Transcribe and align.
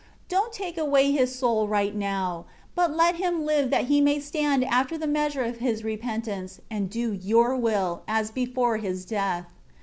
7 0.25 0.25
Don't 0.29 0.51
take 0.51 0.79
away 0.79 1.11
his 1.11 1.35
soul 1.35 1.67
right 1.67 1.93
now; 1.93 2.45
but 2.73 2.91
let 2.91 3.17
him 3.17 3.45
live 3.45 3.69
that 3.69 3.85
he 3.85 4.01
may 4.01 4.19
stand 4.19 4.63
after 4.65 4.97
the 4.97 5.05
measure 5.05 5.43
of 5.43 5.57
his 5.57 5.83
repentance, 5.83 6.59
and 6.71 6.89
do 6.89 7.13
Your 7.13 7.55
will, 7.55 8.01
as 8.07 8.31
before 8.31 8.77
his 8.77 9.05
death. 9.05 9.45